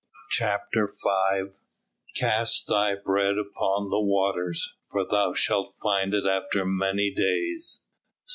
[0.31, 1.51] CHAPTER V
[2.15, 7.85] "Cast thy bread upon the waters: for thou shalt find it after many days."